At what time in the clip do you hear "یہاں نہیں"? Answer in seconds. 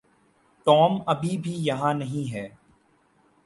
1.65-2.33